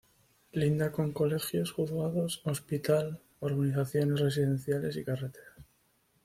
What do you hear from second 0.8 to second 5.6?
con Colegios, Juzgados, Hospital, Urbanizaciones Residenciales y Carreteras.